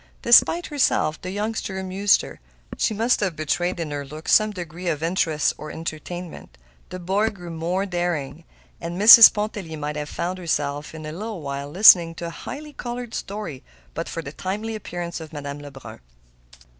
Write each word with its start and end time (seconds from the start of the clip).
Despite 0.23 0.65
herself, 0.65 1.21
the 1.21 1.29
youngster 1.29 1.77
amused 1.77 2.23
her. 2.23 2.39
She 2.75 2.91
must 2.91 3.19
have 3.19 3.35
betrayed 3.35 3.79
in 3.79 3.91
her 3.91 4.03
look 4.03 4.27
some 4.27 4.49
degree 4.49 4.87
of 4.87 5.03
interest 5.03 5.53
or 5.59 5.69
entertainment. 5.69 6.57
The 6.89 6.97
boy 6.97 7.29
grew 7.29 7.51
more 7.51 7.85
daring, 7.85 8.43
and 8.81 8.99
Mrs. 8.99 9.31
Pontellier 9.31 9.77
might 9.77 9.97
have 9.97 10.09
found 10.09 10.39
herself, 10.39 10.95
in 10.95 11.05
a 11.05 11.11
little 11.11 11.41
while, 11.43 11.69
listening 11.69 12.15
to 12.15 12.25
a 12.25 12.29
highly 12.31 12.73
colored 12.73 13.13
story 13.13 13.63
but 13.93 14.09
for 14.09 14.23
the 14.23 14.31
timely 14.31 14.73
appearance 14.73 15.19
of 15.19 15.31
Madame 15.33 15.59
Lebrun. 15.59 15.99